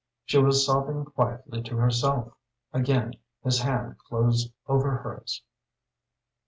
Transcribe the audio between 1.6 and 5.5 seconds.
to herself. Again his hand closed over hers.